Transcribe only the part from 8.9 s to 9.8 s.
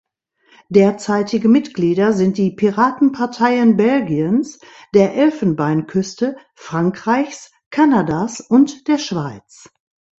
Schweiz.